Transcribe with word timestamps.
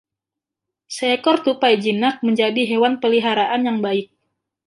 Seekor 0.95 1.39
tupai 1.45 1.71
jinak 1.83 2.15
menjadi 2.25 2.61
hewan 2.71 2.93
peliharaan 3.01 3.61
yang 3.69 3.77
baik. 3.85 4.07